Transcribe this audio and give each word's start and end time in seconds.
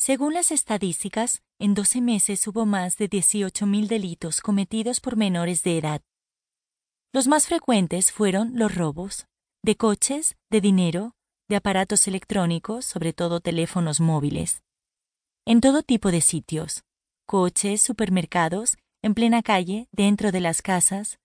Según 0.00 0.32
las 0.32 0.50
estadísticas, 0.50 1.42
en 1.58 1.74
12 1.74 2.00
meses 2.00 2.46
hubo 2.48 2.64
más 2.64 2.96
de 2.96 3.10
18.000 3.10 3.86
delitos 3.86 4.40
cometidos 4.40 4.98
por 4.98 5.16
menores 5.16 5.62
de 5.62 5.76
edad. 5.76 6.00
Los 7.12 7.28
más 7.28 7.46
frecuentes 7.46 8.10
fueron 8.10 8.52
los 8.54 8.74
robos, 8.74 9.26
de 9.62 9.76
coches, 9.76 10.38
de 10.48 10.62
dinero, 10.62 11.12
de 11.50 11.56
aparatos 11.56 12.08
electrónicos, 12.08 12.86
sobre 12.86 13.12
todo 13.12 13.40
teléfonos 13.40 14.00
móviles. 14.00 14.62
En 15.44 15.60
todo 15.60 15.82
tipo 15.82 16.10
de 16.10 16.22
sitios, 16.22 16.82
coches, 17.26 17.82
supermercados, 17.82 18.78
en 19.02 19.12
plena 19.12 19.42
calle, 19.42 19.86
dentro 19.92 20.32
de 20.32 20.40
las 20.40 20.62
casas. 20.62 21.18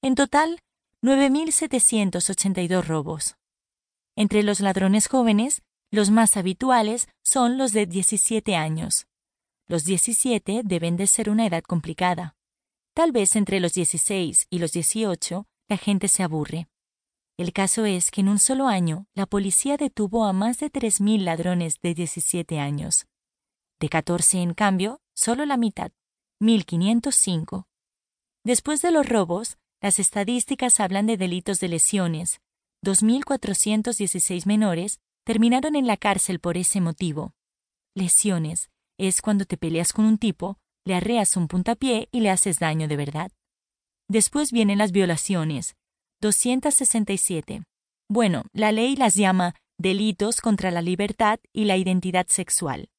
En 0.00 0.14
total, 0.14 0.60
9.782 1.02 2.84
robos. 2.86 3.34
Entre 4.14 4.44
los 4.44 4.60
ladrones 4.60 5.08
jóvenes, 5.08 5.60
los 5.92 6.10
más 6.10 6.38
habituales 6.38 7.06
son 7.22 7.58
los 7.58 7.72
de 7.72 7.86
17 7.86 8.56
años. 8.56 9.06
Los 9.68 9.84
17 9.84 10.62
deben 10.64 10.96
de 10.96 11.06
ser 11.06 11.28
una 11.28 11.46
edad 11.46 11.62
complicada. 11.62 12.34
Tal 12.94 13.12
vez 13.12 13.36
entre 13.36 13.60
los 13.60 13.74
16 13.74 14.46
y 14.48 14.58
los 14.58 14.72
18 14.72 15.46
la 15.68 15.76
gente 15.76 16.08
se 16.08 16.22
aburre. 16.22 16.68
El 17.36 17.52
caso 17.52 17.84
es 17.84 18.10
que 18.10 18.22
en 18.22 18.28
un 18.28 18.38
solo 18.38 18.68
año 18.68 19.06
la 19.14 19.26
policía 19.26 19.76
detuvo 19.76 20.24
a 20.24 20.32
más 20.32 20.58
de 20.58 20.72
3.000 20.72 21.24
ladrones 21.24 21.78
de 21.82 21.94
17 21.94 22.58
años. 22.58 23.06
De 23.78 23.90
14, 23.90 24.40
en 24.40 24.54
cambio, 24.54 25.00
solo 25.14 25.44
la 25.44 25.58
mitad, 25.58 25.92
1.505. 26.40 27.66
Después 28.44 28.80
de 28.80 28.92
los 28.92 29.06
robos, 29.06 29.58
las 29.82 29.98
estadísticas 29.98 30.80
hablan 30.80 31.06
de 31.06 31.18
delitos 31.18 31.60
de 31.60 31.68
lesiones. 31.68 32.40
2.416 32.82 34.46
menores 34.46 35.00
terminaron 35.24 35.76
en 35.76 35.86
la 35.86 35.96
cárcel 35.96 36.40
por 36.40 36.56
ese 36.56 36.80
motivo. 36.80 37.34
Lesiones 37.94 38.70
es 38.98 39.22
cuando 39.22 39.44
te 39.44 39.56
peleas 39.56 39.92
con 39.92 40.04
un 40.04 40.18
tipo, 40.18 40.58
le 40.84 40.94
arreas 40.94 41.36
un 41.36 41.48
puntapié 41.48 42.08
y 42.12 42.20
le 42.20 42.30
haces 42.30 42.58
daño 42.58 42.88
de 42.88 42.96
verdad. 42.96 43.30
Después 44.08 44.52
vienen 44.52 44.78
las 44.78 44.92
violaciones. 44.92 45.76
267. 46.20 47.62
Bueno, 48.08 48.44
la 48.52 48.72
ley 48.72 48.96
las 48.96 49.14
llama 49.14 49.54
delitos 49.78 50.40
contra 50.40 50.70
la 50.70 50.82
libertad 50.82 51.40
y 51.52 51.64
la 51.64 51.76
identidad 51.76 52.26
sexual. 52.28 52.90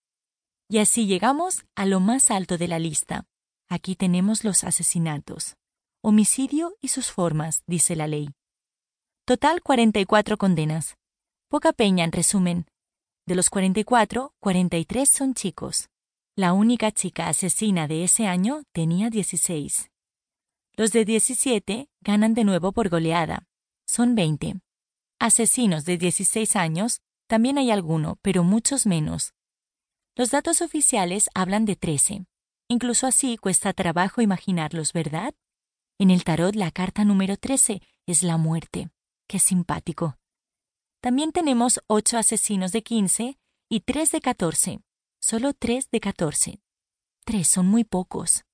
Y 0.69 0.79
así 0.79 1.05
llegamos 1.05 1.66
a 1.75 1.85
lo 1.85 1.99
más 1.99 2.31
alto 2.31 2.57
de 2.57 2.67
la 2.67 2.79
lista. 2.79 3.25
Aquí 3.69 3.95
tenemos 3.95 4.44
los 4.44 4.63
asesinatos. 4.63 5.55
Homicidio 6.01 6.75
y 6.81 6.89
sus 6.89 7.11
formas, 7.11 7.63
dice 7.67 7.95
la 7.95 8.07
ley. 8.07 8.29
Total 9.25 9.61
44 9.61 10.38
condenas. 10.38 10.97
Poca 11.53 11.71
peña 11.71 12.03
en 12.03 12.11
resumen. 12.11 12.65
De 13.27 13.35
los 13.35 13.51
44, 13.51 14.33
43 14.39 15.07
son 15.07 15.35
chicos. 15.35 15.87
La 16.35 16.51
única 16.51 16.91
chica 16.91 17.27
asesina 17.27 17.87
de 17.87 18.03
ese 18.03 18.25
año 18.25 18.63
tenía 18.71 19.11
16. 19.11 19.91
Los 20.75 20.91
de 20.93 21.05
17 21.05 21.89
ganan 22.01 22.33
de 22.33 22.43
nuevo 22.43 22.71
por 22.71 22.89
goleada. 22.89 23.45
Son 23.85 24.15
20. 24.15 24.61
Asesinos 25.19 25.85
de 25.85 25.99
16 25.99 26.55
años 26.55 27.01
también 27.27 27.59
hay 27.59 27.69
alguno, 27.69 28.17
pero 28.23 28.43
muchos 28.43 28.88
menos. 28.88 29.35
Los 30.15 30.31
datos 30.31 30.63
oficiales 30.63 31.29
hablan 31.35 31.65
de 31.65 31.75
13. 31.75 32.25
Incluso 32.67 33.05
así 33.05 33.38
cuesta 33.38 33.73
trabajo 33.73 34.23
imaginarlos, 34.23 34.91
¿verdad? 34.91 35.35
En 35.99 36.09
el 36.09 36.23
tarot 36.23 36.55
la 36.55 36.71
carta 36.71 37.05
número 37.05 37.38
13 37.38 37.79
es 38.07 38.23
la 38.23 38.38
muerte. 38.38 38.89
Qué 39.27 39.38
simpático. 39.38 40.17
También 41.03 41.33
tenemos 41.33 41.81
8 41.87 42.17
asesinos 42.17 42.71
de 42.71 42.81
15 42.81 43.37
y 43.69 43.81
3 43.81 44.09
de 44.09 44.21
14. 44.21 44.79
Solo 45.19 45.51
3 45.53 45.91
de 45.91 45.99
14. 45.99 46.61
3 47.25 47.45
son 47.45 47.67
muy 47.67 47.83
pocos. 47.83 48.45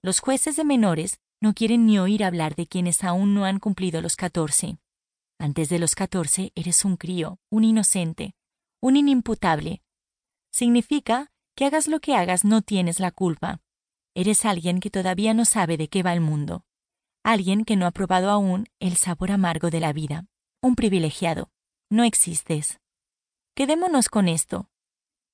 Los 0.00 0.20
jueces 0.20 0.54
de 0.54 0.62
menores 0.62 1.18
no 1.40 1.54
quieren 1.54 1.84
ni 1.84 1.98
oír 1.98 2.22
hablar 2.22 2.54
de 2.54 2.68
quienes 2.68 3.02
aún 3.02 3.34
no 3.34 3.44
han 3.44 3.58
cumplido 3.58 4.00
los 4.00 4.14
14. 4.14 4.78
Antes 5.40 5.68
de 5.68 5.80
los 5.80 5.96
14 5.96 6.52
eres 6.54 6.84
un 6.84 6.96
crío, 6.96 7.40
un 7.50 7.64
inocente, 7.64 8.36
un 8.80 8.94
inimputable. 8.94 9.82
Significa 10.52 11.32
que 11.56 11.64
hagas 11.64 11.88
lo 11.88 11.98
que 11.98 12.14
hagas 12.14 12.44
no 12.44 12.62
tienes 12.62 13.00
la 13.00 13.10
culpa. 13.10 13.60
Eres 14.14 14.44
alguien 14.44 14.78
que 14.78 14.90
todavía 14.90 15.34
no 15.34 15.44
sabe 15.44 15.76
de 15.76 15.88
qué 15.88 16.04
va 16.04 16.12
el 16.12 16.20
mundo. 16.20 16.64
Alguien 17.24 17.64
que 17.64 17.74
no 17.74 17.86
ha 17.86 17.90
probado 17.90 18.30
aún 18.30 18.68
el 18.78 18.96
sabor 18.96 19.32
amargo 19.32 19.70
de 19.70 19.80
la 19.80 19.92
vida. 19.92 20.26
Un 20.62 20.76
privilegiado. 20.76 21.50
No 21.90 22.04
existes. 22.04 22.80
Quedémonos 23.54 24.08
con 24.08 24.28
esto. 24.28 24.68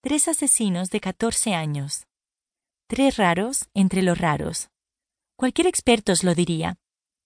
Tres 0.02 0.28
asesinos 0.28 0.90
de 0.90 1.00
14 1.00 1.54
años. 1.54 2.06
Tres 2.88 3.16
raros 3.16 3.68
entre 3.74 4.02
los 4.02 4.18
raros. 4.18 4.68
Cualquier 5.36 5.66
experto 5.66 6.12
os 6.12 6.24
lo 6.24 6.34
diría. 6.34 6.76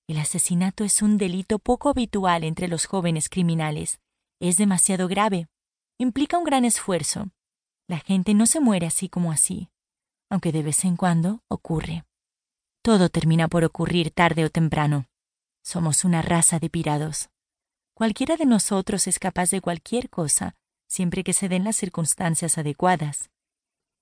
El 0.08 0.18
asesinato 0.18 0.84
es 0.84 1.02
un 1.02 1.18
delito 1.18 1.58
poco 1.58 1.88
habitual 1.88 2.44
entre 2.44 2.68
los 2.68 2.86
jóvenes 2.86 3.28
criminales. 3.28 3.98
Es 4.40 4.56
demasiado 4.56 5.08
grave. 5.08 5.48
Implica 5.98 6.38
un 6.38 6.44
gran 6.44 6.64
esfuerzo. 6.64 7.30
La 7.88 7.98
gente 7.98 8.34
no 8.34 8.46
se 8.46 8.60
muere 8.60 8.86
así 8.86 9.08
como 9.08 9.32
así 9.32 9.68
aunque 10.28 10.52
de 10.52 10.62
vez 10.62 10.84
en 10.84 10.96
cuando 10.96 11.42
ocurre. 11.48 12.04
Todo 12.82 13.08
termina 13.08 13.48
por 13.48 13.64
ocurrir 13.64 14.10
tarde 14.10 14.44
o 14.44 14.50
temprano. 14.50 15.06
Somos 15.62 16.04
una 16.04 16.22
raza 16.22 16.58
de 16.58 16.70
pirados. 16.70 17.30
Cualquiera 17.96 18.36
de 18.36 18.44
nosotros 18.44 19.06
es 19.06 19.18
capaz 19.18 19.48
de 19.48 19.62
cualquier 19.62 20.10
cosa, 20.10 20.54
siempre 20.86 21.24
que 21.24 21.32
se 21.32 21.48
den 21.48 21.64
las 21.64 21.76
circunstancias 21.76 22.58
adecuadas. 22.58 23.30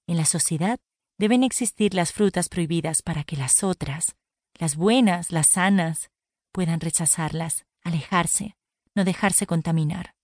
En 0.09 0.17
la 0.17 0.25
sociedad 0.25 0.81
deben 1.17 1.45
existir 1.45 1.95
las 1.95 2.13
frutas 2.13 2.49
prohibidas 2.49 3.03
para 3.03 3.23
que 3.23 3.37
las 3.37 3.63
otras, 3.63 4.17
las 4.59 4.75
buenas, 4.75 5.31
las 5.31 5.47
sanas, 5.47 6.11
puedan 6.51 6.81
rechazarlas, 6.81 7.67
alejarse, 7.85 8.57
no 8.97 9.05
dejarse 9.05 9.47
contaminar. 9.47 10.17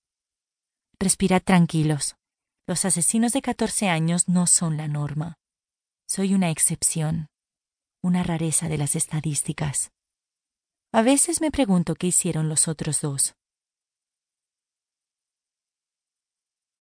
Respirad 0.98 1.40
tranquilos. 1.40 2.16
Los 2.66 2.84
asesinos 2.84 3.30
de 3.30 3.40
14 3.40 3.88
años 3.88 4.28
no 4.28 4.48
son 4.48 4.78
la 4.78 4.88
norma. 4.88 5.38
Soy 6.08 6.34
una 6.34 6.50
excepción, 6.50 7.28
una 8.02 8.24
rareza 8.24 8.68
de 8.68 8.78
las 8.78 8.96
estadísticas. 8.96 9.92
A 10.90 11.02
veces 11.02 11.40
me 11.40 11.52
pregunto 11.52 11.94
qué 11.94 12.08
hicieron 12.08 12.48
los 12.48 12.66
otros 12.66 13.00
dos. 13.00 13.36